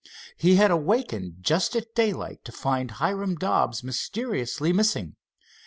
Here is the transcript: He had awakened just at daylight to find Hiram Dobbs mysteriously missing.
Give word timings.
He 0.35 0.55
had 0.55 0.71
awakened 0.71 1.35
just 1.43 1.75
at 1.75 1.93
daylight 1.93 2.43
to 2.45 2.51
find 2.51 2.89
Hiram 2.89 3.35
Dobbs 3.35 3.83
mysteriously 3.83 4.73
missing. 4.73 5.15